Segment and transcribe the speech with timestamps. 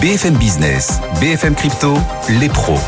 [0.00, 1.92] BFM Business, BFM Crypto,
[2.40, 2.78] les pros.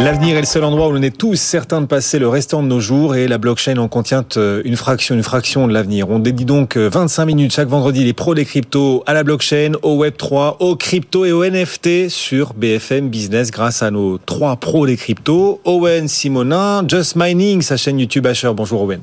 [0.00, 2.66] L'avenir est le seul endroit où l'on est tous certains de passer le restant de
[2.66, 6.10] nos jours et la blockchain en contient euh, une fraction, une fraction de l'avenir.
[6.10, 9.74] On dédie donc 25 euh, minutes chaque vendredi les pros des cryptos à la blockchain,
[9.82, 14.84] au Web3, aux cryptos et aux NFT sur BFM Business grâce à nos trois pros
[14.84, 18.50] des cryptos, Owen Simonin, Just Mining, sa chaîne YouTube Asher.
[18.52, 19.00] Bonjour Owen.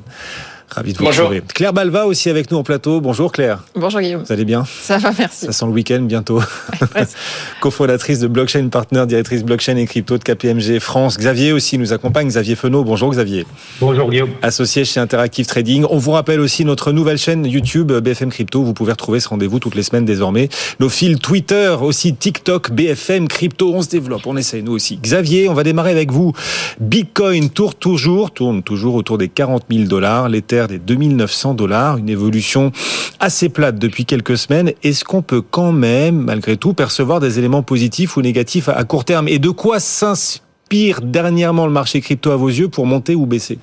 [0.70, 1.28] Ravi de vous Bonjour.
[1.28, 1.42] retrouver.
[1.54, 3.00] Claire Balva aussi avec nous en plateau.
[3.00, 3.64] Bonjour Claire.
[3.74, 4.22] Bonjour Guillaume.
[4.24, 5.46] Vous allez bien Ça va, merci.
[5.46, 6.40] Ça sent le week-end bientôt.
[7.60, 11.16] Cofondatrice de Blockchain Partner, directrice blockchain et crypto de KPMG France.
[11.18, 12.28] Xavier aussi nous accompagne.
[12.28, 12.84] Xavier Fenot.
[12.84, 13.46] Bonjour Xavier.
[13.80, 14.30] Bonjour Guillaume.
[14.42, 15.84] Associé chez Interactive Trading.
[15.90, 18.62] On vous rappelle aussi notre nouvelle chaîne YouTube BFM Crypto.
[18.62, 20.48] Vous pouvez retrouver ce rendez-vous toutes les semaines désormais.
[20.80, 23.72] Nos fils Twitter, aussi TikTok, BFM Crypto.
[23.74, 24.98] On se développe, on essaye nous aussi.
[24.98, 26.32] Xavier, on va démarrer avec vous.
[26.78, 30.28] Bitcoin tourne toujours, tourne toujours autour des 40 000 dollars.
[30.28, 32.72] L'Ether des 2900 dollars, une évolution
[33.20, 34.72] assez plate depuis quelques semaines.
[34.82, 39.04] Est-ce qu'on peut quand même, malgré tout, percevoir des éléments positifs ou négatifs à court
[39.04, 39.28] terme?
[39.28, 43.58] Et de quoi s'inspire dernièrement le marché crypto à vos yeux pour monter ou baisser?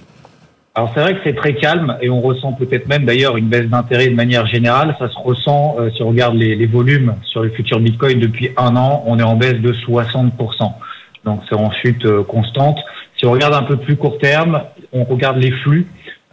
[0.78, 3.70] Alors c'est vrai que c'est très calme et on ressent peut-être même d'ailleurs une baisse
[3.70, 4.94] d'intérêt de manière générale.
[5.00, 8.52] Ça se ressent euh, si on regarde les, les, volumes sur le futur Bitcoin depuis
[8.58, 10.32] un an, on est en baisse de 60%.
[11.24, 12.78] Donc c'est en chute euh, constante.
[13.18, 15.88] Si on regarde un peu plus court terme, on regarde les flux.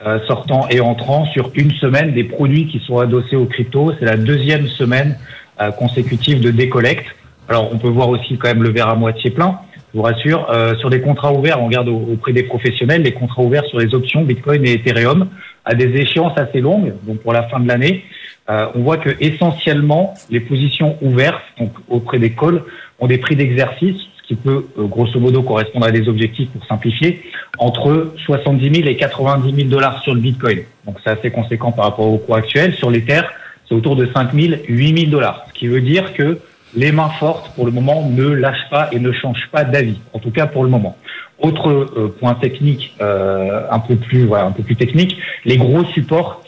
[0.05, 3.93] Euh, sortant et entrant sur une semaine des produits qui sont adossés aux cryptos.
[4.01, 5.17] C'est la deuxième semaine
[5.61, 7.07] euh, consécutive de décollecte.
[7.49, 9.61] Alors on peut voir aussi quand même le verre à moitié plein.
[9.93, 13.43] Je vous rassure, euh, sur les contrats ouverts, on regarde auprès des professionnels, les contrats
[13.43, 15.29] ouverts sur les options Bitcoin et Ethereum
[15.65, 18.03] à des échéances assez longues, donc pour la fin de l'année,
[18.49, 22.63] on voit que essentiellement les positions ouvertes, donc auprès des calls,
[22.99, 27.23] ont des prix d'exercice qui peut euh, grosso modo correspondre à des objectifs pour simplifier,
[27.59, 30.61] entre 70 000 et 90 000 dollars sur le Bitcoin.
[30.87, 32.75] Donc c'est assez conséquent par rapport au cours actuel.
[32.75, 33.23] Sur l'Ether,
[33.69, 35.45] c'est autour de 5 000, 8 000 dollars.
[35.49, 36.39] Ce qui veut dire que
[36.75, 40.01] les mains fortes, pour le moment, ne lâchent pas et ne changent pas d'avis.
[40.13, 40.97] En tout cas, pour le moment.
[41.39, 45.85] Autre euh, point technique, euh, un peu plus voilà, un peu plus technique, les gros
[45.85, 46.42] supports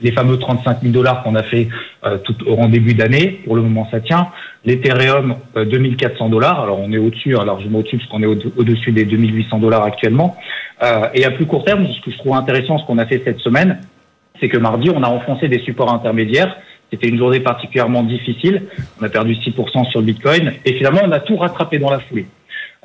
[0.00, 1.68] Les fameux 35 000 dollars qu'on a fait
[2.04, 4.28] euh, tout en début d'année, pour le moment ça tient.
[4.64, 9.04] L'Ethereum 2400 dollars, alors on est au-dessus, hein, largement au-dessus parce qu'on est au-dessus des
[9.04, 10.36] 2800 dollars actuellement.
[11.12, 13.40] et à plus court terme, ce que je trouve intéressant, ce qu'on a fait cette
[13.40, 13.80] semaine,
[14.40, 16.56] c'est que mardi on a enfoncé des supports intermédiaires.
[16.90, 18.62] C'était une journée particulièrement difficile.
[19.00, 21.98] On a perdu 6% sur le Bitcoin et finalement on a tout rattrapé dans la
[22.00, 22.26] foulée.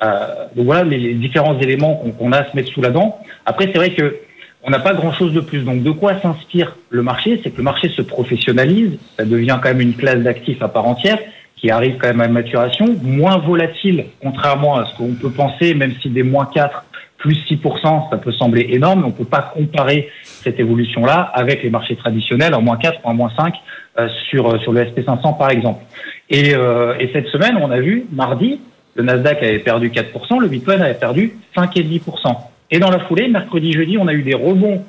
[0.02, 3.18] Euh, donc voilà les différents éléments qu'on a à se mettre sous la dent.
[3.44, 4.16] Après, c'est vrai que
[4.62, 5.62] on n'a pas grand-chose de plus.
[5.62, 7.40] Donc de quoi s'inspire le marché?
[7.42, 10.86] C'est que le marché se professionnalise, ça devient quand même une classe d'actifs à part
[10.86, 11.18] entière
[11.56, 15.92] qui arrive quand même à maturation, moins volatile contrairement à ce qu'on peut penser, même
[16.00, 16.84] si des moins 4
[17.18, 21.68] plus 6%, ça peut sembler énorme, on ne peut pas comparer cette évolution-là avec les
[21.68, 23.54] marchés traditionnels en moins 4 ou en moins 5
[23.98, 25.84] euh, sur, sur le SP500 par exemple.
[26.30, 28.60] Et, euh, et cette semaine, on a vu mardi,
[28.94, 32.36] le Nasdaq avait perdu 4%, le Bitcoin avait perdu 5,5%.
[32.70, 34.84] Et dans la foulée, mercredi, jeudi, on a eu des rebonds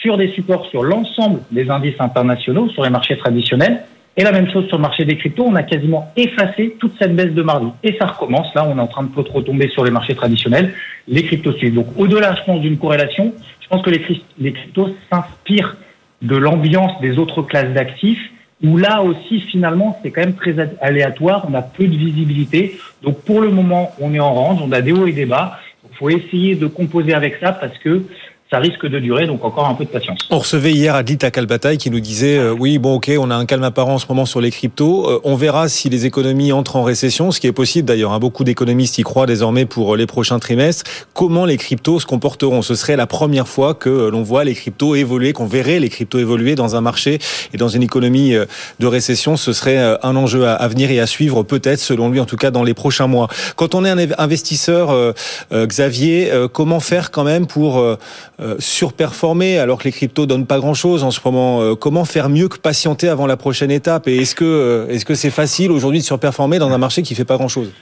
[0.00, 3.82] sur des supports sur l'ensemble des indices internationaux, sur les marchés traditionnels.
[4.18, 7.14] Et la même chose sur le marché des cryptos, on a quasiment effacé toute cette
[7.14, 7.68] baisse de mardi.
[7.82, 10.72] Et ça recommence, là, on est en train de peut retomber sur les marchés traditionnels,
[11.06, 11.74] les cryptos suivent.
[11.74, 14.00] Donc au-delà, je pense, d'une corrélation, je pense que les,
[14.38, 15.76] les cryptos s'inspirent
[16.22, 18.30] de l'ambiance des autres classes d'actifs
[18.64, 22.78] où là aussi finalement c'est quand même très aléatoire, on a peu de visibilité.
[23.02, 25.58] Donc pour le moment on est en range, on a des hauts et des bas.
[25.98, 28.02] Faut essayer de composer avec ça parce que
[28.50, 30.18] ça risque de durer, donc encore un peu de patience.
[30.30, 33.44] On recevait hier Adlit Akalbataï qui nous disait euh, oui bon ok on a un
[33.44, 36.76] calme apparent en ce moment sur les cryptos, euh, on verra si les économies entrent
[36.76, 38.12] en récession, ce qui est possible d'ailleurs.
[38.12, 40.84] Hein, beaucoup d'économistes y croient désormais pour euh, les prochains trimestres.
[41.12, 42.62] Comment les cryptos se comporteront?
[42.62, 46.20] Ce serait la première fois que l'on voit les cryptos évoluer, qu'on verrait les cryptos
[46.20, 47.18] évoluer dans un marché
[47.52, 48.34] et dans une économie
[48.78, 49.36] de récession.
[49.36, 52.50] Ce serait un enjeu à venir et à suivre peut-être selon lui en tout cas
[52.50, 53.28] dans les prochains mois.
[53.56, 55.14] Quand on est un investisseur,
[55.52, 57.96] Xavier, comment faire quand même pour
[58.38, 61.62] euh, surperformer alors que les cryptos donnent pas grand-chose en ce moment.
[61.62, 64.08] Euh, comment faire mieux que patienter avant la prochaine étape?
[64.08, 67.14] Et est-ce que euh, est-ce que c'est facile aujourd'hui de surperformer dans un marché qui
[67.14, 67.72] fait pas grand-chose?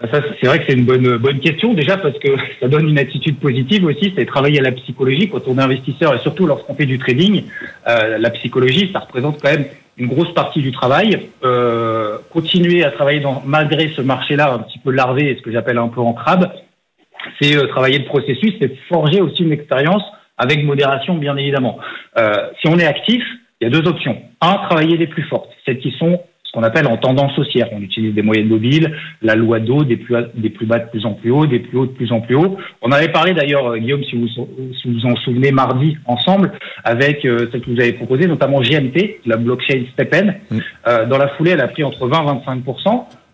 [0.00, 2.28] Bah, c'est vrai que c'est une bonne bonne question déjà parce que
[2.60, 6.12] ça donne une attitude positive aussi, c'est travailler à la psychologie quand on est investisseur
[6.12, 7.44] et surtout lorsqu'on fait du trading.
[7.86, 9.66] la psychologie, ça représente quand même
[9.96, 11.28] une grosse partie du travail.
[12.32, 15.86] continuer à travailler dans malgré ce marché-là un petit peu larvé ce que j'appelle un
[15.86, 16.50] peu en crabe,
[17.40, 20.02] c'est euh, travailler le processus, c'est forger aussi une expérience
[20.38, 21.78] avec modération, bien évidemment.
[22.18, 23.22] Euh, si on est actif,
[23.60, 24.20] il y a deux options.
[24.40, 27.68] Un, travailler les plus fortes, celles qui sont ce qu'on appelle en tendance haussière.
[27.72, 31.06] On utilise des moyennes mobiles, la loi d'eau, des plus, des plus bas de plus
[31.06, 32.56] en plus haut, des plus hauts de plus en plus haut.
[32.82, 36.52] On avait parlé d'ailleurs, euh, Guillaume, si vous si vous en souvenez, mardi ensemble,
[36.84, 40.34] avec euh, celle que vous avez proposée, notamment GMT, la blockchain Stepen.
[40.50, 40.58] Mm.
[40.86, 42.62] Euh, dans la foulée, elle a pris entre 20 et 25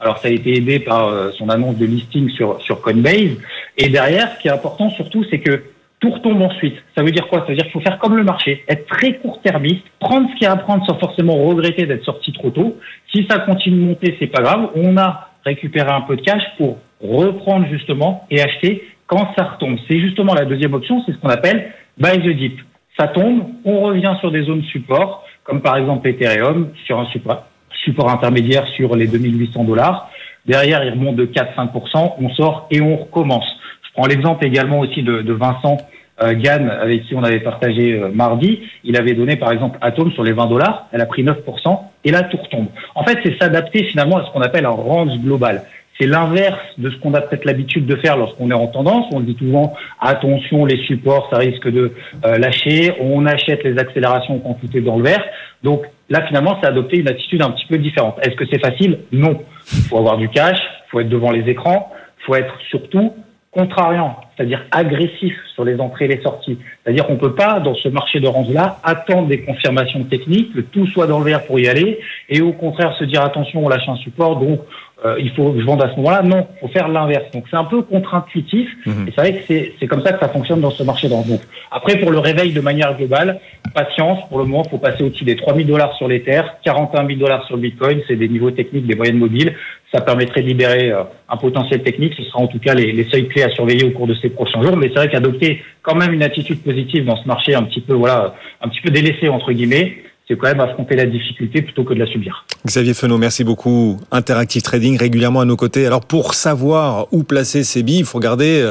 [0.00, 3.36] alors ça a été aidé par euh, son annonce de listing sur, sur Coinbase.
[3.76, 5.62] Et derrière, ce qui est important surtout, c'est que
[6.00, 6.76] tout retombe ensuite.
[6.96, 7.40] Ça veut dire quoi?
[7.40, 10.44] Ça veut dire qu'il faut faire comme le marché, être très court-termiste, prendre ce qu'il
[10.44, 12.78] y a à prendre sans forcément regretter d'être sorti trop tôt.
[13.12, 14.70] Si ça continue de monter, c'est pas grave.
[14.74, 19.76] On a récupéré un peu de cash pour reprendre justement et acheter quand ça retombe.
[19.88, 22.60] C'est justement la deuxième option, c'est ce qu'on appelle buy the dip.
[22.98, 27.44] Ça tombe, on revient sur des zones support, comme par exemple Ethereum, sur un support,
[27.84, 30.10] support intermédiaire sur les 2800 dollars.
[30.46, 33.46] Derrière, il remonte de 4-5%, on sort et on recommence.
[33.82, 35.76] Je prends l'exemple également aussi de, de Vincent
[36.22, 38.60] euh, Gann, avec qui on avait partagé euh, mardi.
[38.84, 42.10] Il avait donné par exemple Atom sur les 20 dollars, elle a pris 9%, et
[42.10, 42.68] là tout retombe.
[42.94, 45.62] En fait, c'est s'adapter finalement à ce qu'on appelle un range global.
[45.98, 49.06] C'est l'inverse de ce qu'on a peut-être l'habitude de faire lorsqu'on est en tendance.
[49.12, 51.92] On dit souvent attention, les supports, ça risque de
[52.24, 52.94] euh, lâcher.
[53.00, 55.22] On achète les accélérations quand tout est dans le vert.
[55.62, 58.18] Donc là, finalement, c'est adopter une attitude un petit peu différente.
[58.22, 59.00] Est-ce que c'est facile?
[59.12, 59.40] Non.
[59.72, 63.14] Il faut avoir du cash, il faut être devant les écrans, il faut être surtout
[63.52, 66.58] contrariant, c'est-à-dire agressif sur les entrées et les sorties.
[66.82, 70.60] C'est-à-dire qu'on ne peut pas, dans ce marché de là attendre des confirmations techniques, que
[70.60, 72.00] tout soit dans le vert pour y aller,
[72.30, 74.60] et au contraire se dire attention, on lâche un support, donc
[75.04, 76.22] euh, il faut que je vende à ce moment-là.
[76.22, 77.24] Non, il faut faire l'inverse.
[77.34, 79.08] Donc c'est un peu contre-intuitif, mhm.
[79.08, 81.40] et c'est vrai que c'est comme ça que ça fonctionne dans ce marché de Donc
[81.70, 83.40] après, pour le réveil de manière globale,
[83.74, 87.06] patience, pour le moment, il faut passer au-dessus des 3 000 dollars sur l'Ether, 41
[87.06, 89.54] 000 dollars sur le Bitcoin, c'est des niveaux techniques des moyennes mobiles
[89.92, 92.14] ça permettrait de libérer euh, un potentiel technique.
[92.16, 94.29] Ce sera en tout cas les, les, seuils clés à surveiller au cours de ces
[94.30, 94.76] prochains jours.
[94.76, 97.94] Mais c'est vrai qu'adopter quand même une attitude positive dans ce marché un petit peu,
[97.94, 101.92] voilà, un petit peu délaissé entre guillemets, c'est quand même affronter la difficulté plutôt que
[101.92, 102.44] de la subir.
[102.64, 103.98] Xavier Fenot, merci beaucoup.
[104.12, 105.86] Interactive Trading régulièrement à nos côtés.
[105.86, 108.70] Alors pour savoir où placer ces billes, il faut regarder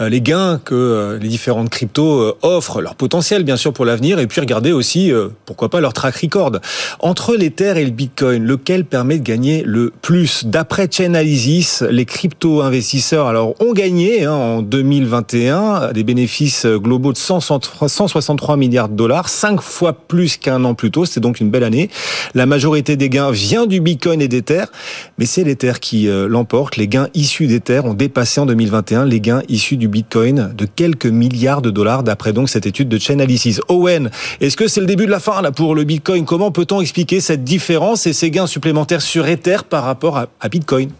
[0.00, 3.84] euh, les gains que euh, les différentes cryptos euh, offrent, leur potentiel bien sûr pour
[3.84, 5.12] l'avenir, et puis regarder aussi,
[5.44, 6.52] pourquoi pas, leur track record.
[6.98, 10.44] Entre l'Ether et le Bitcoin, lequel permet de gagner le plus?
[10.46, 18.56] D'après Chainalysis, les crypto-investisseurs alors ont gagné hein, en 2021 des bénéfices globaux de 163
[18.56, 21.90] milliards de dollars, cinq fois plus qu'un an plus tôt c'est donc une belle année.
[22.34, 24.64] La majorité des gains vient du Bitcoin et d'Ether,
[25.18, 26.76] mais c'est l'Ether qui euh, l'emporte.
[26.76, 31.06] Les gains issus d'Ether ont dépassé en 2021 les gains issus du Bitcoin de quelques
[31.06, 33.60] milliards de dollars, d'après donc cette étude de Chainalysis.
[33.68, 34.10] Owen,
[34.40, 36.24] est-ce que c'est le début de la fin là pour le Bitcoin?
[36.24, 40.90] Comment peut-on expliquer cette différence et ces gains supplémentaires sur Ether par rapport à Bitcoin?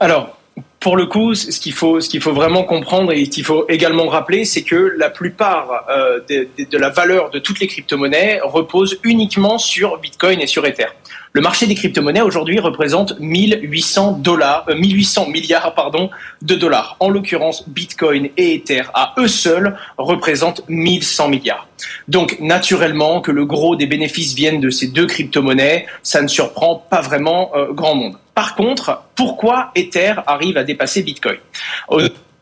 [0.00, 0.36] Alors,
[0.84, 1.98] pour le coup, ce qu'il faut,
[2.34, 7.30] vraiment comprendre et qu'il faut également rappeler, c'est que la plupart euh, de, la valeur
[7.30, 10.88] de toutes les crypto-monnaies repose uniquement sur Bitcoin et sur Ether.
[11.32, 16.10] Le marché des crypto-monnaies aujourd'hui représente 1800 dollars, 1800 euh, milliards pardon
[16.42, 16.98] de dollars.
[17.00, 21.66] En l'occurrence, Bitcoin et Ether à eux seuls représentent 1100 milliards.
[22.08, 26.76] Donc naturellement que le gros des bénéfices viennent de ces deux crypto-monnaies, ça ne surprend
[26.76, 28.16] pas vraiment euh, grand monde.
[28.34, 31.38] Par contre, pourquoi Ether arrive à dépasser Bitcoin?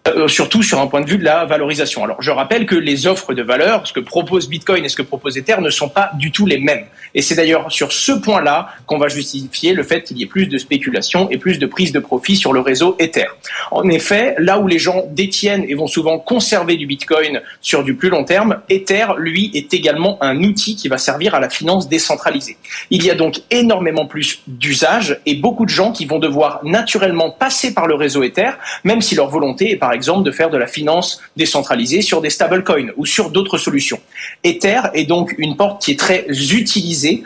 [0.09, 2.03] Euh, surtout sur un point de vue de la valorisation.
[2.03, 5.03] Alors, je rappelle que les offres de valeur, ce que propose Bitcoin et ce que
[5.03, 6.87] propose Ether, ne sont pas du tout les mêmes.
[7.15, 10.47] Et c'est d'ailleurs sur ce point-là qu'on va justifier le fait qu'il y ait plus
[10.49, 13.27] de spéculation et plus de prise de profit sur le réseau Ether.
[13.71, 17.95] En effet, là où les gens détiennent et vont souvent conserver du Bitcoin sur du
[17.95, 21.89] plus long terme, Ether, lui, est également un outil qui va servir à la finance
[21.89, 22.57] décentralisée.
[22.91, 27.31] Il y a donc énormément plus d'usages et beaucoup de gens qui vont devoir naturellement
[27.31, 28.51] passer par le réseau Ether,
[28.82, 32.22] même si leur volonté est par par exemple, de faire de la finance décentralisée sur
[32.22, 34.01] des stablecoins ou sur d'autres solutions.
[34.43, 37.25] Ether est donc une porte qui est très utilisée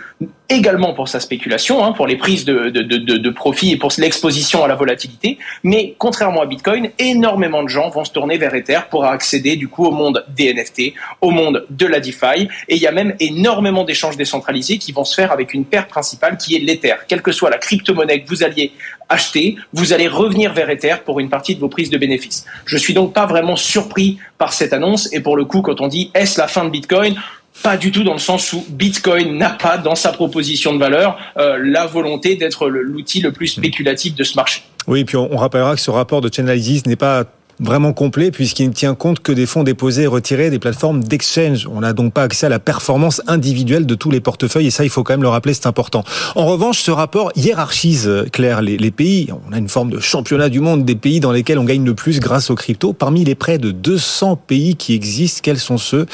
[0.49, 4.68] également pour sa spéculation, hein, pour les prises de, de, profit et pour l'exposition à
[4.68, 5.38] la volatilité.
[5.62, 9.68] Mais contrairement à Bitcoin, énormément de gens vont se tourner vers Ether pour accéder du
[9.68, 12.49] coup au monde des NFT, au monde de la DeFi.
[12.68, 15.88] Et il y a même énormément d'échanges décentralisés qui vont se faire avec une paire
[15.88, 16.94] principale qui est l'Ether.
[17.08, 18.73] Quelle que soit la crypto-monnaie que vous alliez
[19.08, 22.44] acheter, vous allez revenir vers Ether pour une partie de vos prises de bénéfices.
[22.64, 25.12] Je suis donc pas vraiment surpris par cette annonce.
[25.12, 27.14] Et pour le coup, quand on dit est-ce la fin de Bitcoin?
[27.62, 31.18] Pas du tout dans le sens où Bitcoin n'a pas dans sa proposition de valeur
[31.38, 34.62] euh, la volonté d'être l'outil le plus spéculatif de ce marché.
[34.86, 37.25] Oui, puis on, rappellera que ce rapport de Chainalysis n'est pas
[37.60, 41.68] vraiment complet puisqu'il ne tient compte que des fonds déposés et retirés des plateformes d'exchange.
[41.70, 44.84] On n'a donc pas accès à la performance individuelle de tous les portefeuilles et ça,
[44.84, 46.04] il faut quand même le rappeler, c'est important.
[46.34, 49.28] En revanche, ce rapport hiérarchise, euh, Claire, les, pays.
[49.48, 51.94] On a une forme de championnat du monde des pays dans lesquels on gagne le
[51.94, 52.92] plus grâce aux cryptos.
[52.92, 56.06] Parmi les près de 200 pays qui existent, quels sont ceux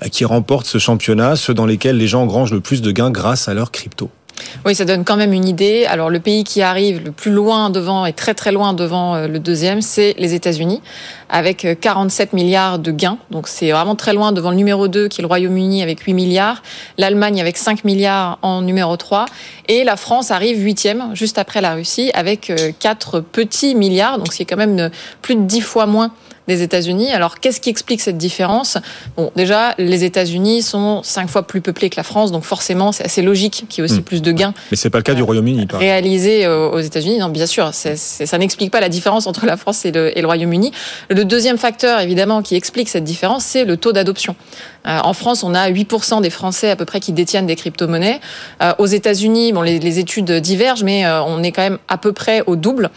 [0.00, 3.10] bah, qui remportent ce championnat, ceux dans lesquels les gens engrangent le plus de gains
[3.10, 4.10] grâce à leurs cryptos?
[4.64, 5.86] Oui, ça donne quand même une idée.
[5.86, 9.26] Alors le pays qui arrive le plus loin devant et très très loin devant euh,
[9.26, 10.82] le deuxième, c'est les États-Unis,
[11.28, 13.18] avec 47 euh, milliards de gains.
[13.30, 16.14] Donc c'est vraiment très loin devant le numéro 2 qui est le Royaume-Uni avec 8
[16.14, 16.62] milliards,
[16.98, 19.26] l'Allemagne avec 5 milliards en numéro 3,
[19.68, 24.32] et la France arrive huitième, juste après la Russie, avec 4 euh, petits milliards, donc
[24.32, 24.90] c'est quand même
[25.22, 26.12] plus de 10 fois moins
[26.48, 27.12] des États-Unis.
[27.12, 28.78] Alors, qu'est-ce qui explique cette différence?
[29.16, 33.04] Bon, déjà, les États-Unis sont cinq fois plus peuplés que la France, donc forcément, c'est
[33.04, 34.04] assez logique qu'il y ait aussi hmm.
[34.04, 34.54] plus de gains.
[34.70, 35.66] Mais c'est pas le cas du Royaume-Uni.
[35.72, 39.92] Réalisés aux États-Unis, non, bien sûr, ça n'explique pas la différence entre la France et
[39.92, 40.72] le, Royaume-Uni.
[41.08, 44.36] Le deuxième facteur, évidemment, qui explique cette différence, c'est le taux d'adoption.
[44.86, 48.20] Euh, en France, on a 8% des Français à peu près qui détiennent des crypto-monnaies.
[48.62, 51.98] Euh, aux États-Unis, bon, les, les, études divergent, mais euh, on est quand même à
[51.98, 52.90] peu près au double.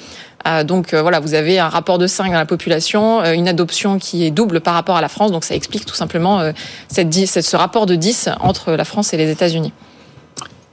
[0.48, 3.48] Euh, donc euh, voilà, vous avez un rapport de 5 dans la population, euh, une
[3.48, 5.32] adoption qui est double par rapport à la France.
[5.32, 6.52] Donc ça explique tout simplement
[6.90, 9.74] ce rapport de 10 entre la France et les États-Unis.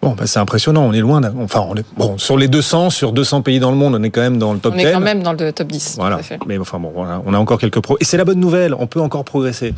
[0.03, 0.83] Bon, bah c'est impressionnant.
[0.85, 1.21] On est loin.
[1.43, 4.11] Enfin, on est bon sur les 200, sur 200 pays dans le monde, on est
[4.11, 4.85] quand même dans le top 10.
[4.85, 5.97] On est quand même dans le top 10.
[5.99, 6.21] Voilà.
[6.47, 7.99] Mais enfin bon, voilà, on a encore quelques pros.
[8.01, 8.75] Et c'est la bonne nouvelle.
[8.75, 9.75] On peut encore progresser.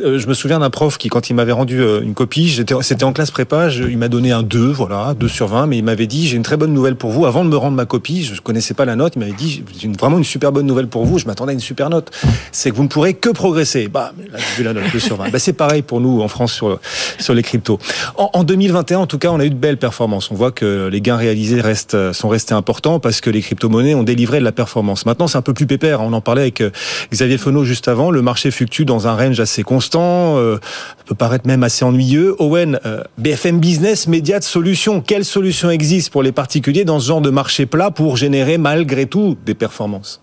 [0.00, 2.74] Euh, je me souviens d'un prof qui, quand il m'avait rendu euh, une copie, j'étais,
[2.80, 5.76] c'était en classe prépa, je, il m'a donné un 2, voilà, 2 sur 20, mais
[5.76, 7.26] il m'avait dit, j'ai une très bonne nouvelle pour vous.
[7.26, 9.88] Avant de me rendre ma copie, je connaissais pas la note, il m'avait dit, j'ai
[9.88, 11.18] vraiment une super bonne nouvelle pour vous.
[11.18, 12.10] Je m'attendais à une super note.
[12.50, 13.88] C'est que vous ne pourrez que progresser.
[13.88, 15.30] Bah, là, vu la note 2 sur 20.
[15.30, 16.80] Bah, c'est pareil pour nous en France sur,
[17.18, 17.78] sur les cryptos.
[18.16, 20.30] En, en 2021, en tout cas, on a eu de belles performances.
[20.30, 24.04] On voit que les gains réalisés restent, sont restés importants parce que les crypto-monnaies ont
[24.04, 25.06] délivré de la performance.
[25.06, 26.02] Maintenant, c'est un peu plus pépère.
[26.02, 26.70] On en parlait avec euh,
[27.12, 28.12] Xavier Fenot juste avant.
[28.12, 30.58] Le marché fluctue dans un range assez constant, euh,
[31.06, 32.36] peut paraître même assez ennuyeux.
[32.38, 35.00] Owen, euh, BFM Business, média de solutions.
[35.00, 39.06] Quelles solutions existent pour les particuliers dans ce genre de marché plat pour générer malgré
[39.06, 40.20] tout des performances?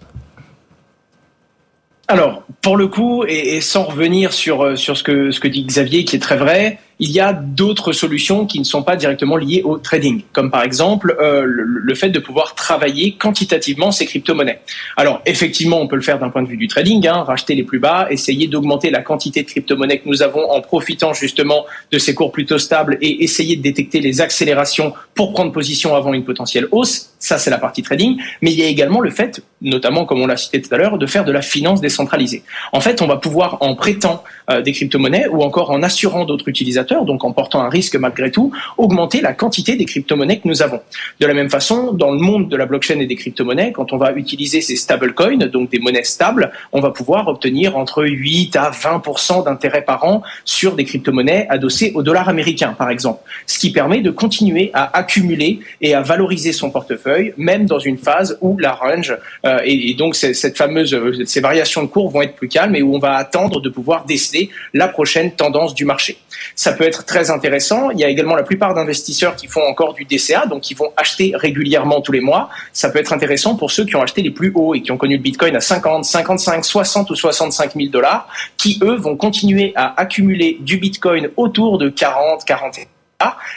[2.08, 4.60] Alors, pour le coup, et, sans revenir sur,
[5.04, 8.60] que, ce que dit Xavier, qui est très vrai, il y a d'autres solutions qui
[8.60, 12.56] ne sont pas directement liées au trading, comme par exemple euh, le, fait de pouvoir
[12.56, 14.62] travailler quantitativement ces crypto-monnaies.
[14.96, 17.64] Alors effectivement, on peut le faire d'un point de vue du trading, hein, racheter les
[17.64, 21.98] plus bas, essayer d'augmenter la quantité de crypto-monnaies que nous avons en profitant justement de
[21.98, 26.24] ces cours plutôt stables et essayer de détecter les accélérations pour prendre position avant une
[26.24, 27.10] potentielle hausse.
[27.20, 28.20] Ça, c'est la partie trading.
[28.42, 30.98] Mais il y a également le fait, notamment comme on l'a cité tout à l'heure,
[30.98, 32.44] de faire de la finance décentralisée.
[32.72, 36.50] En fait, on va pouvoir, en prêtant euh, des crypto-monnaies ou encore en assurant d'autres
[36.50, 40.62] utilisateurs, donc en portant un risque malgré tout, augmenter la quantité des crypto-monnaies que nous
[40.62, 40.82] avons.
[41.20, 43.98] De la même façon, dans le monde de la blockchain et des crypto-monnaies, quand on
[43.98, 48.72] va utiliser ces stablecoins, donc des monnaies stables, on va pouvoir obtenir entre 8 à
[48.72, 53.22] 20% d'intérêt par an sur des crypto-monnaies adossées au dollar américain, par exemple.
[53.46, 57.98] Ce qui permet de continuer à accumuler et à valoriser son portefeuille, même dans une
[57.98, 62.36] phase où la range euh, et, donc cette fameuse, ces variations de cours vont être
[62.36, 66.18] plus calmes et où on va attendre de pouvoir déceler la prochaine tendance du marché.
[66.56, 67.92] Ça peut être très intéressant.
[67.92, 70.92] Il y a également la plupart d'investisseurs qui font encore du DCA, donc qui vont
[70.98, 72.50] acheter régulièrement tous les mois.
[72.74, 74.98] Ça peut être intéressant pour ceux qui ont acheté les plus hauts et qui ont
[74.98, 79.72] connu le Bitcoin à 50, 55, 60 ou 65 000 dollars, qui eux vont continuer
[79.76, 82.93] à accumuler du Bitcoin autour de 40, 41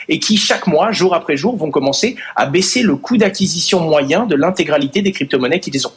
[0.09, 4.25] et qui chaque mois, jour après jour, vont commencer à baisser le coût d'acquisition moyen
[4.25, 5.91] de l'intégralité des crypto-monnaies qu'ils ont.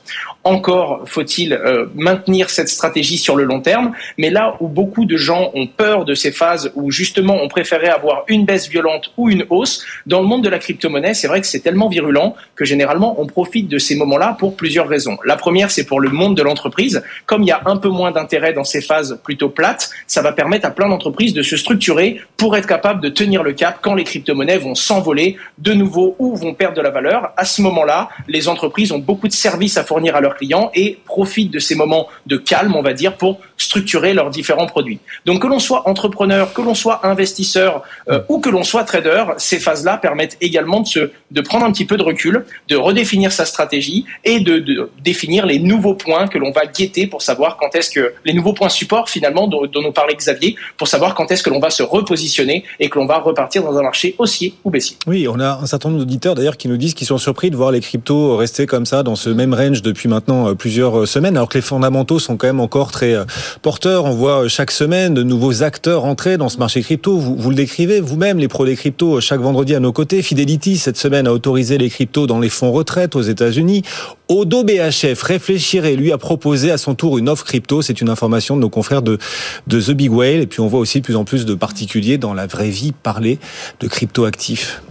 [0.45, 5.17] Encore faut-il euh, maintenir cette stratégie sur le long terme, mais là où beaucoup de
[5.17, 9.29] gens ont peur de ces phases où justement on préférait avoir une baisse violente ou
[9.29, 12.65] une hausse, dans le monde de la crypto-monnaie, c'est vrai que c'est tellement virulent que
[12.65, 15.19] généralement on profite de ces moments-là pour plusieurs raisons.
[15.25, 17.03] La première, c'est pour le monde de l'entreprise.
[17.27, 20.33] Comme il y a un peu moins d'intérêt dans ces phases plutôt plates, ça va
[20.33, 23.53] permettre à plein d'entreprises de se structurer pour être capable de tenir le
[23.83, 27.33] quand les crypto-monnaies vont s'envoler de nouveau ou vont perdre de la valeur.
[27.37, 30.99] À ce moment-là, les entreprises ont beaucoup de services à fournir à leurs clients et
[31.05, 35.01] profitent de ces moments de calme, on va dire, pour structurer leurs différents produits.
[35.27, 39.25] Donc que l'on soit entrepreneur, que l'on soit investisseur euh, ou que l'on soit trader,
[39.37, 43.33] ces phases-là permettent également de, se, de prendre un petit peu de recul, de redéfinir
[43.33, 47.57] sa stratégie et de, de définir les nouveaux points que l'on va guetter pour savoir
[47.57, 51.15] quand est-ce que les nouveaux points support finalement dont, dont nous parlait Xavier, pour savoir
[51.15, 54.15] quand est-ce que l'on va se repositionner et que l'on va repartir dans un marché
[54.19, 54.97] haussier ou baissier.
[55.07, 57.57] Oui, on a un certain nombre d'auditeurs d'ailleurs qui nous disent qu'ils sont surpris de
[57.57, 61.37] voir les cryptos rester comme ça dans ce même range depuis maintenant euh, plusieurs semaines,
[61.37, 63.17] alors que les fondamentaux sont quand même encore très
[63.63, 64.05] porteurs.
[64.05, 67.19] On voit chaque semaine de nouveaux acteurs entrer dans ce marché crypto.
[67.19, 70.23] Vous, vous le décrivez vous-même, les pros des cryptos, chaque vendredi à nos côtés.
[70.23, 73.83] Fidelity, cette semaine, a autorisé les cryptos dans les fonds retraite aux États-Unis.
[74.29, 77.83] Odo BHF réfléchirait, lui, à proposer à son tour une offre crypto.
[77.83, 79.19] C'est une information de nos confrères de,
[79.67, 80.41] de The Big Whale.
[80.41, 82.93] Et puis, on voit aussi de plus en plus de particuliers dans la vraie vie
[82.93, 83.40] parler
[83.81, 84.83] de crypto-actifs.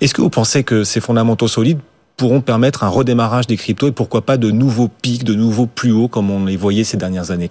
[0.00, 1.80] Est-ce que vous pensez que ces fondamentaux solides
[2.16, 5.92] pourront permettre un redémarrage des cryptos et pourquoi pas de nouveaux pics, de nouveaux plus
[5.92, 7.48] hauts comme on les voyait ces dernières années,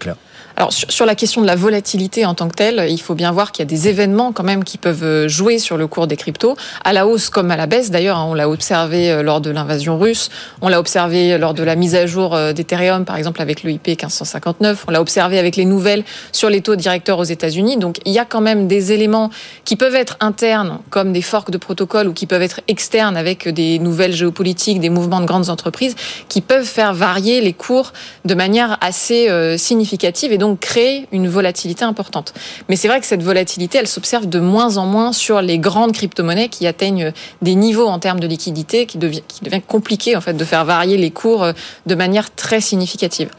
[0.58, 3.52] alors sur, la question de la volatilité en tant que telle, il faut bien voir
[3.52, 6.16] qu'il y a des événements quand même qui peuvent euh, jouer sur le cours des
[6.16, 6.56] cryptos,
[6.86, 7.92] à la hausse comme à la baisse.
[7.92, 10.30] D'ailleurs, hein, on l'a observé euh, lors de l'invasion russe,
[10.62, 13.72] on l'a observé lors de la mise à jour euh, d'Ethereum, par exemple avec le
[13.72, 17.76] IP 1559, on l'a observé avec les nouvelles sur les taux directeurs aux États-Unis.
[17.76, 19.32] Donc il y a quand même des éléments
[19.66, 23.50] qui peuvent être internes, comme des forks de protocoles, ou qui peuvent être externes avec
[23.50, 25.96] des nouvelles géopolitiques, des mouvements de grandes entreprises,
[26.30, 27.94] qui peuvent faire varier les cours
[28.24, 30.32] de manière assez significative.
[30.32, 32.34] Et donc créer une volatilité importante.
[32.70, 35.92] Mais c'est vrai que cette volatilité, elle s'observe de moins en moins sur les grandes
[35.92, 40.22] crypto-monnaies qui atteignent des niveaux en termes de liquidité qui devient, qui devient compliqué en
[40.22, 41.54] fait de faire varier les cours euh,
[41.86, 43.30] de manière très significative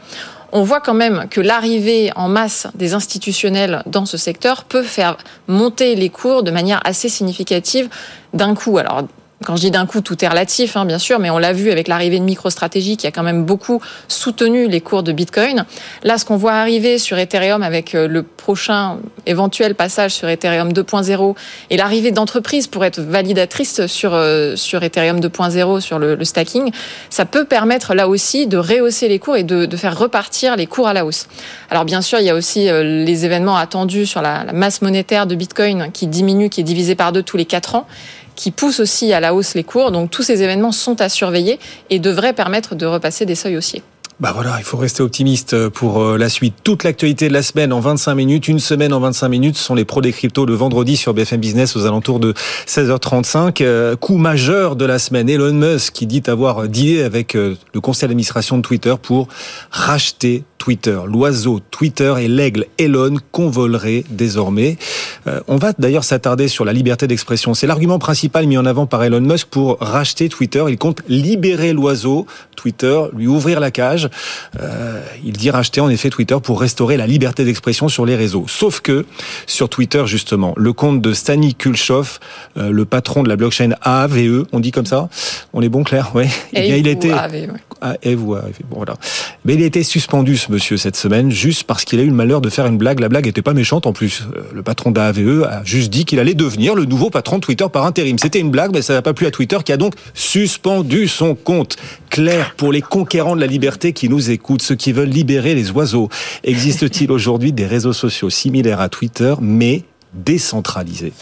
[0.53, 5.17] on voit quand même que l'arrivée en masse des institutionnels dans ce secteur peut faire
[5.47, 7.89] monter les cours de manière assez significative
[8.33, 8.77] d'un coup.
[8.77, 9.03] Alors
[9.43, 11.69] quand je dis d'un coup, tout est relatif, hein, bien sûr, mais on l'a vu
[11.69, 15.65] avec l'arrivée de MicroStrategy qui a quand même beaucoup soutenu les cours de Bitcoin.
[16.03, 20.71] Là, ce qu'on voit arriver sur Ethereum avec euh, le prochain éventuel passage sur Ethereum
[20.71, 21.35] 2.0
[21.69, 26.71] et l'arrivée d'entreprises pour être validatrices sur, euh, sur Ethereum 2.0, sur le, stacking,
[27.11, 30.65] ça peut permettre là aussi de rehausser les cours et de, de, faire repartir les
[30.65, 31.27] cours à la hausse.
[31.69, 34.81] Alors bien sûr, il y a aussi euh, les événements attendus sur la, la masse
[34.81, 37.85] monétaire de Bitcoin qui diminue, qui est divisée par deux tous les quatre ans
[38.37, 39.91] qui pousse aussi à la hausse les cours.
[39.91, 43.83] Donc tous ces événements sont à surveiller et devraient permettre de repasser des seuils haussiers.
[44.19, 46.55] Bah voilà, il faut rester optimiste pour euh, la suite.
[46.63, 49.75] Toute l'actualité de la semaine en 25 minutes, une semaine en 25 minutes, ce sont
[49.75, 52.33] les pros des cryptos le vendredi sur BFM Business aux alentours de
[52.65, 53.61] 16h35.
[53.61, 57.79] Euh, coup majeur de la semaine, Elon Musk qui dit avoir dealé avec euh, le
[57.79, 59.27] conseil d'administration de Twitter pour
[59.69, 60.99] racheter Twitter.
[61.05, 64.77] L'oiseau Twitter et l'aigle Elon convoleraient désormais.
[65.47, 67.53] on va d'ailleurs s'attarder sur la liberté d'expression.
[67.53, 70.63] C'est l'argument principal mis en avant par Elon Musk pour racheter Twitter.
[70.67, 74.09] Il compte libérer l'oiseau Twitter, lui ouvrir la cage
[74.59, 78.45] euh, il dit racheter en effet Twitter pour restaurer la liberté d'expression sur les réseaux.
[78.47, 79.05] Sauf que
[79.45, 82.19] sur Twitter justement, le compte de Stani Kulchov,
[82.57, 85.09] euh, le patron de la blockchain AAVE, on dit comme ça,
[85.53, 86.27] on est bon Claire, ouais.
[86.53, 87.49] Eh bien, il était AAVE,
[87.81, 88.37] ah, bon,
[88.71, 88.95] voilà.
[89.45, 92.49] Mais il été suspendu monsieur cette semaine juste parce qu'il a eu le malheur de
[92.49, 92.99] faire une blague.
[92.99, 94.23] La blague n'était pas méchante en plus.
[94.35, 97.65] Euh, le patron d'AAVE a juste dit qu'il allait devenir le nouveau patron de Twitter
[97.71, 98.17] par intérim.
[98.19, 101.35] C'était une blague, mais ça n'a pas plu à Twitter qui a donc suspendu son
[101.35, 101.77] compte.
[102.09, 105.71] Claire pour les conquérants de la liberté qui nous écoutent, ceux qui veulent libérer les
[105.71, 106.09] oiseaux.
[106.43, 109.83] Existe-t-il aujourd'hui des réseaux sociaux similaires à Twitter, mais
[110.13, 111.13] décentralisés?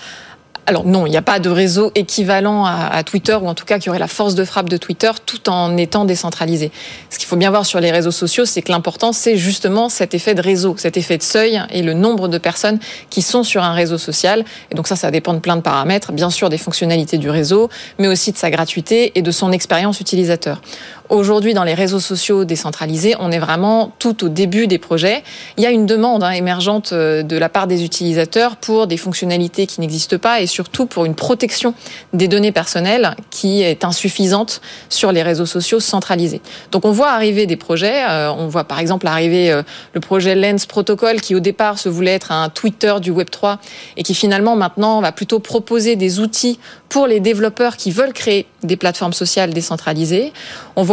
[0.68, 3.78] Alors non, il n'y a pas de réseau équivalent à, Twitter, ou en tout cas
[3.78, 6.72] qui aurait la force de frappe de Twitter, tout en étant décentralisé.
[7.12, 10.16] Ce qu'il faut bien voir sur les réseaux sociaux, c'est que l'important, c'est justement cet
[10.16, 12.80] effet de réseau, cet effet de seuil et le nombre de personnes
[13.12, 14.44] qui sont sur un réseau social.
[14.72, 17.70] Et donc ça, ça dépend de plein de paramètres, bien sûr des fonctionnalités du réseau,
[18.00, 20.62] mais aussi de sa gratuité et de son expérience utilisateur.
[21.10, 25.24] Aujourd'hui, dans les réseaux sociaux décentralisés, on est vraiment tout au début des projets.
[25.56, 28.98] Il y a une demande hein, émergente euh, de la part des utilisateurs pour des
[28.98, 31.76] fonctionnalités qui n'existent pas et surtout pour une protection
[32.14, 36.42] des données personnelles qui est insuffisante sur les réseaux sociaux centralisés.
[36.72, 38.04] Donc on voit arriver des projets.
[38.10, 39.62] Euh, on voit par exemple arriver euh,
[39.94, 43.60] le projet Lens Protocol qui au départ se voulait être un Twitter du Web 3
[43.98, 46.58] et qui finalement maintenant va plutôt proposer des outils
[46.90, 50.34] pour les développeurs qui veulent créer des plateformes sociales décentralisées.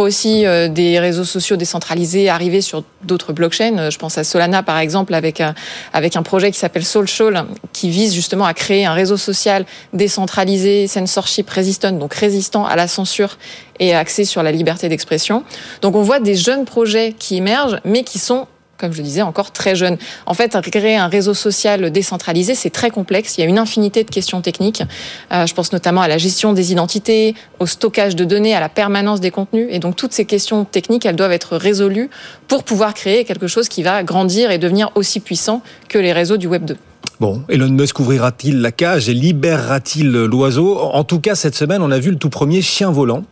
[0.03, 3.77] Aussi euh, des réseaux sociaux décentralisés arriver sur d'autres blockchains.
[3.77, 5.55] Euh, je pense à Solana par exemple avec un,
[5.93, 10.87] avec un projet qui s'appelle Social qui vise justement à créer un réseau social décentralisé,
[10.87, 13.37] censorship resistant, donc résistant à la censure
[13.79, 15.43] et axé sur la liberté d'expression.
[15.81, 18.47] Donc on voit des jeunes projets qui émergent mais qui sont
[18.83, 19.97] comme je le disais, encore très jeune.
[20.25, 23.37] En fait, créer un réseau social décentralisé, c'est très complexe.
[23.37, 24.83] Il y a une infinité de questions techniques.
[25.31, 28.67] Euh, je pense notamment à la gestion des identités, au stockage de données, à la
[28.67, 29.67] permanence des contenus.
[29.69, 32.09] Et donc, toutes ces questions techniques, elles doivent être résolues
[32.49, 36.35] pour pouvoir créer quelque chose qui va grandir et devenir aussi puissant que les réseaux
[36.35, 36.75] du Web 2.
[37.21, 40.77] Bon, Elon Musk ouvrira-t-il la cage et libérera-t-il l'oiseau?
[40.77, 43.23] En tout cas, cette semaine, on a vu le tout premier chien volant.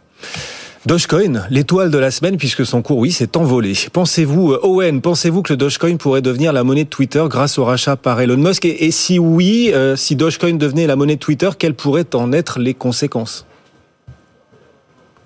[0.87, 3.73] Dogecoin, l'étoile de la semaine puisque son cours, oui, s'est envolé.
[3.93, 7.65] Pensez-vous, euh, Owen, pensez-vous que le Dogecoin pourrait devenir la monnaie de Twitter grâce au
[7.65, 8.65] rachat par Elon Musk?
[8.65, 12.57] Et, si oui, euh, si Dogecoin devenait la monnaie de Twitter, quelles pourraient en être
[12.57, 13.45] les conséquences?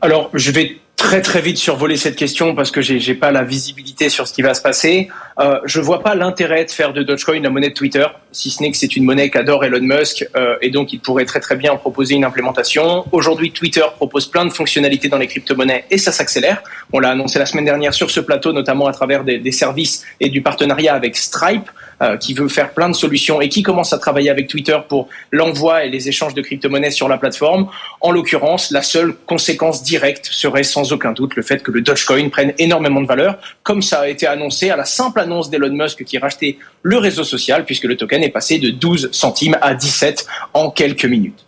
[0.01, 3.43] Alors, je vais très très vite survoler cette question parce que j'ai j'ai pas la
[3.43, 5.09] visibilité sur ce qui va se passer.
[5.39, 8.05] Euh, je vois pas l'intérêt de faire de Dogecoin la monnaie de Twitter,
[8.36, 11.26] si ce n'est que c'est une monnaie qu'adore Elon Musk euh, et donc il pourrait
[11.26, 13.06] très très bien proposer une implémentation.
[13.12, 16.62] Aujourd'hui, Twitter propose plein de fonctionnalités dans les crypto-monnaies et ça s'accélère.
[16.91, 20.04] On l'a annoncé la semaine dernière sur ce plateau, notamment à travers des, des services
[20.19, 21.69] et du partenariat avec Stripe.
[22.02, 25.08] Euh, qui veut faire plein de solutions et qui commence à travailler avec Twitter pour
[25.32, 27.69] l'envoi et les échanges de crypto-monnaies sur la plateforme.
[28.02, 32.28] En l'occurrence, la seule conséquence directe serait sans aucun doute le fait que le Dogecoin
[32.28, 36.04] prenne énormément de valeur, comme ça a été annoncé à la simple annonce d'Elon Musk
[36.04, 40.25] qui rachetait le réseau social, puisque le token est passé de 12 centimes à 17
[40.53, 41.44] en quelques minutes.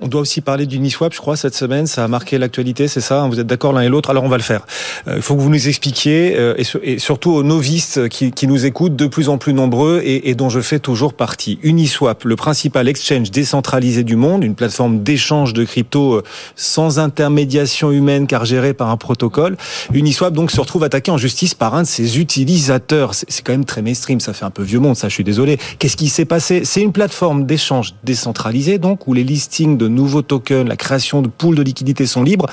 [0.00, 1.88] On doit aussi parler d'Uniswap, je crois, cette semaine.
[1.88, 4.28] Ça a marqué l'actualité, c'est ça hein Vous êtes d'accord l'un et l'autre Alors on
[4.28, 4.64] va le faire.
[5.08, 8.94] Euh, il faut que vous nous expliquiez, euh, et, surtout aux novices qui, nous écoutent,
[8.94, 11.58] de plus en plus nombreux, et, dont je fais toujours partie.
[11.64, 16.22] Uniswap, le principal exchange décentralisé du monde, une plateforme d'échange de crypto euh,
[16.54, 19.56] sans intermédiation humaine, car gérée par un protocole.
[19.92, 23.14] Uniswap donc se retrouve attaqué en justice par un de ses utilisateurs.
[23.14, 25.08] C'est quand même très mainstream, ça fait un peu vieux monde, ça.
[25.08, 25.58] Je suis désolé.
[25.80, 26.62] Qu'est-ce qui s'est passé?
[26.64, 31.28] C'est une plateforme d'échange décentralisée, donc où les listings de nouveaux tokens, la création de
[31.28, 32.46] pools de liquidités sont libres,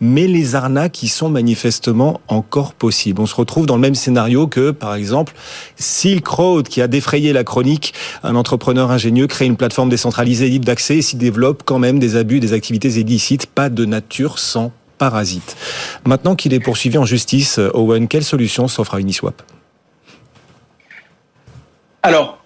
[0.00, 3.20] mais les arnaques y sont manifestement encore possibles.
[3.20, 5.34] On se retrouve dans le même scénario que, par exemple,
[5.76, 7.94] Silk Road, qui a défrayé la chronique.
[8.22, 12.16] Un entrepreneur ingénieux crée une plateforme décentralisée libre d'accès et s'y développe quand même des
[12.16, 15.56] abus, des activités illicites, pas de nature sans parasite.
[16.04, 19.42] Maintenant qu'il est poursuivi en justice, Owen, quelle solution s'offre à Uniswap?
[22.02, 22.39] Alors,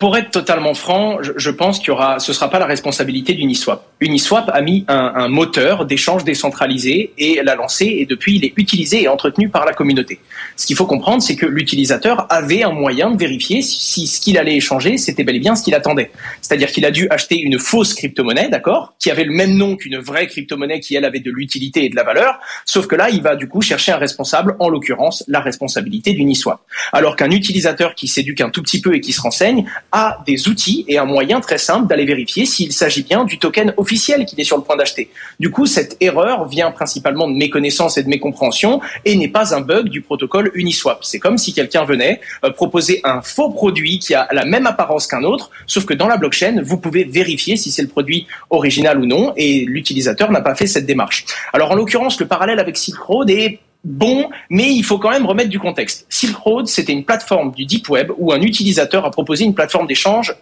[0.00, 3.86] pour être totalement franc, je, pense qu'il y aura, ce sera pas la responsabilité d'Uniswap.
[4.00, 9.02] Uniswap a mis un, moteur d'échange décentralisé et l'a lancé et depuis il est utilisé
[9.02, 10.18] et entretenu par la communauté.
[10.56, 14.38] Ce qu'il faut comprendre, c'est que l'utilisateur avait un moyen de vérifier si, ce qu'il
[14.38, 16.10] allait échanger, c'était bel et bien ce qu'il attendait.
[16.40, 19.98] C'est-à-dire qu'il a dû acheter une fausse crypto-monnaie, d'accord, qui avait le même nom qu'une
[19.98, 23.20] vraie crypto-monnaie qui elle avait de l'utilité et de la valeur, sauf que là, il
[23.20, 26.60] va du coup chercher un responsable, en l'occurrence la responsabilité d'Uniswap.
[26.94, 30.48] Alors qu'un utilisateur qui s'éduque un tout petit peu et qui se renseigne a des
[30.48, 34.40] outils et un moyen très simple d'aller vérifier s'il s'agit bien du token officiel qu'il
[34.40, 35.10] est sur le point d'acheter.
[35.38, 39.60] Du coup, cette erreur vient principalement de méconnaissance et de mécompréhension et n'est pas un
[39.60, 41.04] bug du protocole Uniswap.
[41.04, 45.06] C'est comme si quelqu'un venait euh, proposer un faux produit qui a la même apparence
[45.06, 49.00] qu'un autre, sauf que dans la blockchain, vous pouvez vérifier si c'est le produit original
[49.00, 51.24] ou non et l'utilisateur n'a pas fait cette démarche.
[51.52, 55.26] Alors en l'occurrence, le parallèle avec Silk Road est bon, mais il faut quand même
[55.26, 56.06] remettre du contexte.
[56.08, 59.86] Silk Road, c'était une plateforme du deep web où un utilisateur a proposé une plateforme
[59.86, 60.34] d'échange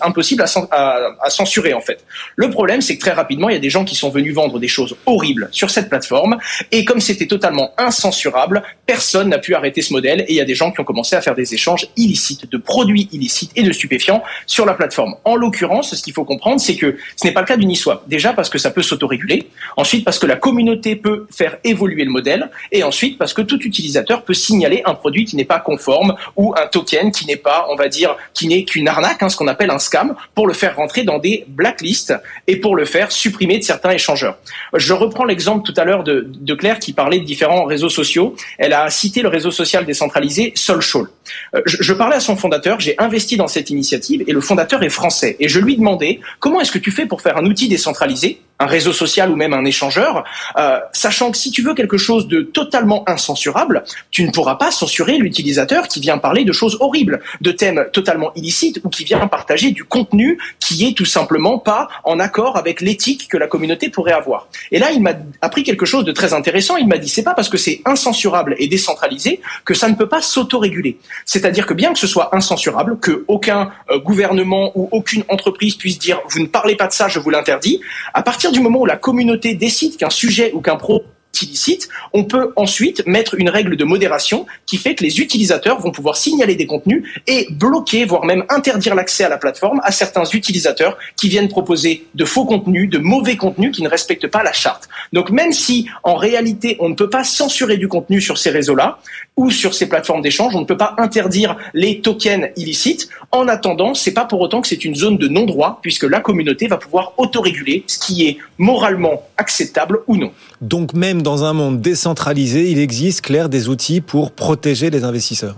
[0.00, 2.04] impossible à, censurer en fait.
[2.36, 4.58] Le problème, c'est que très rapidement, il y a des gens qui sont venus vendre
[4.58, 6.38] des choses horribles sur cette plateforme,
[6.70, 10.44] et comme c'était totalement incensurable, personne n'a pu arrêter ce modèle, et il y a
[10.44, 13.72] des gens qui ont commencé à faire des échanges illicites de produits illicites et de
[13.72, 15.16] stupéfiants sur la plateforme.
[15.24, 18.08] En l'occurrence, ce qu'il faut comprendre, c'est que ce n'est pas le cas d'Uniswap.
[18.08, 22.10] Déjà parce que ça peut s'autoréguler, ensuite parce que la communauté peut faire évoluer le
[22.10, 26.14] modèle, et ensuite parce que tout utilisateur peut signaler un produit qui n'est pas conforme
[26.36, 29.36] ou un token qui n'est pas, on va dire, qui n'est qu'une arnaque, hein, ce
[29.36, 32.14] qu'on appelle un scam, pour le faire rentrer dans des blacklists
[32.46, 34.38] et pour le faire supprimer de certains échangeurs.
[34.74, 38.36] Je reprends l'exemple tout à l'heure de, Claire qui parlait de différents réseaux sociaux.
[38.58, 41.08] Elle a cité le réseau social décentralisé Solshall.
[41.54, 44.88] Euh, je, parlais à son fondateur, j'ai investi dans cette initiative et le fondateur est
[44.88, 45.36] français.
[45.40, 48.66] Et je lui demandais comment est-ce que tu fais pour faire un outil décentralisé un
[48.66, 50.24] réseau social ou même un échangeur,
[50.56, 54.70] euh, sachant que si tu veux quelque chose de totalement incensurable, tu ne pourras pas
[54.70, 59.26] censurer l'utilisateur qui vient parler de choses horribles, de thèmes totalement illicites ou qui vient
[59.26, 63.88] partager du contenu qui est tout simplement pas en accord avec l'éthique que la communauté
[63.88, 64.48] pourrait avoir.
[64.70, 66.76] Et là, il m'a appris quelque chose de très intéressant.
[66.76, 70.08] Il m'a dit c'est pas parce que c'est incensurable et décentralisé que ça ne peut
[70.08, 70.98] pas s'autoréguler.
[71.24, 75.98] C'est-à-dire que bien que ce soit incensurable, que aucun euh, gouvernement ou aucune entreprise puisse
[75.98, 77.80] dire vous ne parlez pas de ça, je vous l'interdis,
[78.12, 81.04] à partir du moment où la communauté décide qu'un sujet ou qu'un pro
[81.42, 85.90] illicite, on peut ensuite mettre une règle de modération qui fait que les utilisateurs vont
[85.90, 90.24] pouvoir signaler des contenus et bloquer, voire même interdire l'accès à la plateforme à certains
[90.24, 94.52] utilisateurs qui viennent proposer de faux contenus, de mauvais contenus qui ne respectent pas la
[94.52, 94.88] charte.
[95.12, 98.98] Donc même si en réalité on ne peut pas censurer du contenu sur ces réseaux-là
[99.36, 103.08] ou sur ces plateformes d'échange, on ne peut pas interdire les tokens illicites.
[103.32, 106.68] En attendant, c'est pas pour autant que c'est une zone de non-droit puisque la communauté
[106.68, 110.32] va pouvoir autoréguler ce qui est moralement acceptable ou non.
[110.60, 115.56] Donc même dans un monde décentralisé, il existe, clair, des outils pour protéger les investisseurs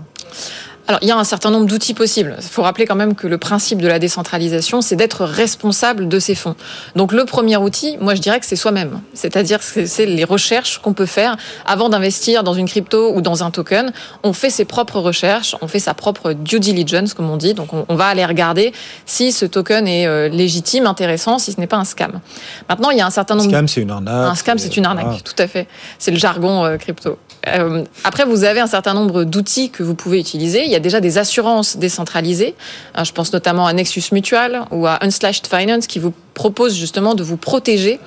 [0.87, 2.37] alors, il y a un certain nombre d'outils possibles.
[2.39, 6.17] Il faut rappeler quand même que le principe de la décentralisation, c'est d'être responsable de
[6.17, 6.55] ces fonds.
[6.95, 9.01] Donc, le premier outil, moi, je dirais que c'est soi-même.
[9.13, 13.43] C'est-à-dire que c'est les recherches qu'on peut faire avant d'investir dans une crypto ou dans
[13.43, 13.91] un token.
[14.23, 17.53] On fait ses propres recherches, on fait sa propre due diligence, comme on dit.
[17.53, 18.71] Donc, on, va aller regarder
[19.05, 22.21] si ce token est euh, légitime, intéressant, si ce n'est pas un scam.
[22.69, 23.49] Maintenant, il y a un certain nombre.
[23.49, 24.31] Un scam, c'est une arnaque.
[24.31, 25.67] Un scam, c'est une arnaque, tout à fait.
[25.99, 27.17] C'est le jargon euh, crypto.
[27.47, 30.63] Euh, après, vous avez un certain nombre d'outils que vous pouvez utiliser.
[30.65, 32.55] Il y a déjà des assurances décentralisées.
[32.97, 37.15] Euh, je pense notamment à Nexus Mutual ou à Unslashed Finance qui vous proposent justement
[37.15, 37.99] de vous protéger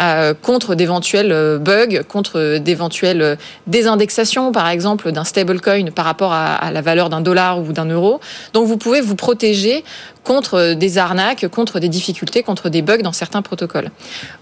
[0.00, 3.36] euh, contre d'éventuels euh, bugs, contre d'éventuelles euh,
[3.66, 8.18] désindexations, par exemple, d'un stablecoin par rapport à, la valeur d'un dollar ou d'un euro.
[8.54, 9.84] Donc vous pouvez vous protéger
[10.24, 13.90] contre des arnaques, contre des difficultés, contre des bugs dans certains protocoles.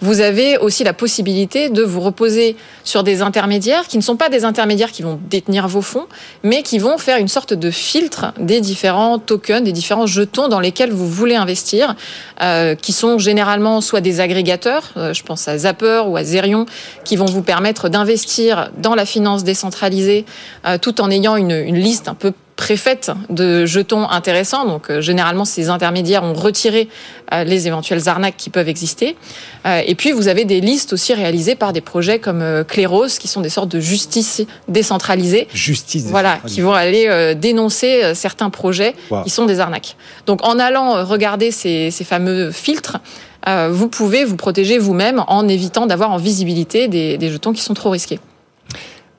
[0.01, 4.29] Vous avez aussi la possibilité de vous reposer sur des intermédiaires qui ne sont pas
[4.29, 6.07] des intermédiaires qui vont détenir vos fonds,
[6.42, 10.61] mais qui vont faire une sorte de filtre des différents tokens, des différents jetons dans
[10.61, 11.94] lesquels vous voulez investir,
[12.42, 16.66] euh, qui sont généralement soit des agrégateurs, je pense à Zapper ou à Zerion,
[17.04, 20.24] qui vont vous permettre d'investir dans la finance décentralisée
[20.66, 24.66] euh, tout en ayant une, une liste un peu préfète de jetons intéressants.
[24.66, 26.88] Donc euh, généralement, ces intermédiaires ont retiré
[27.33, 29.16] euh, les éventuelles arnaques qui peuvent exister.
[29.64, 33.40] et puis vous avez des listes aussi réalisées par des projets comme Cléros, qui sont
[33.40, 35.47] des sortes de justice décentralisée.
[35.53, 36.07] Justice.
[36.07, 38.94] Voilà, qui vont aller dénoncer certains projets
[39.25, 39.97] qui sont des arnaques.
[40.27, 42.99] Donc en allant regarder ces, ces fameux filtres,
[43.47, 47.62] euh, vous pouvez vous protéger vous-même en évitant d'avoir en visibilité des, des jetons qui
[47.62, 48.21] sont trop risqués.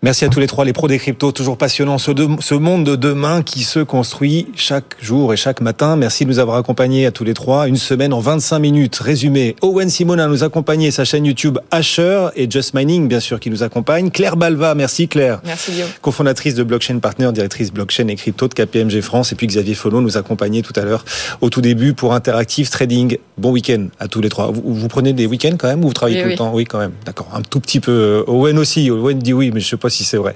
[0.02, 2.96] Merci à tous les trois, les pros des cryptos, toujours passionnant ce, ce, monde de
[2.96, 5.98] demain qui se construit chaque jour et chaque matin.
[5.98, 7.68] Merci de nous avoir accompagnés à tous les trois.
[7.68, 8.96] Une semaine en 25 minutes.
[8.96, 13.50] Résumé, Owen Simona nous accompagnait, sa chaîne YouTube Asher et Just Mining, bien sûr, qui
[13.50, 14.10] nous accompagne.
[14.10, 15.42] Claire Balva, merci Claire.
[15.44, 15.90] Merci Guillaume.
[16.02, 19.34] Cofondatrice de Blockchain Partner, directrice blockchain et crypto de KPMG France.
[19.34, 21.04] Et puis Xavier Follon nous accompagnait tout à l'heure
[21.42, 23.18] au tout début pour Interactive Trading.
[23.38, 24.50] Bon week-end à tous les trois.
[24.50, 26.34] Vous, vous prenez des week-ends quand même ou vous travaillez oui, tout oui.
[26.36, 26.52] le temps?
[26.54, 26.94] Oui, quand même.
[27.06, 27.28] D'accord.
[27.34, 28.24] Un tout petit peu.
[28.28, 28.90] Owen aussi.
[28.90, 30.36] Owen dit oui, mais je sais pas si c'est vrai.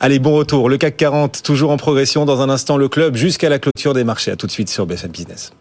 [0.00, 0.68] Allez, bon retour.
[0.68, 2.24] Le CAC 40, toujours en progression.
[2.24, 4.30] Dans un instant, le club jusqu'à la clôture des marchés.
[4.30, 5.52] À tout de suite sur BFM Business.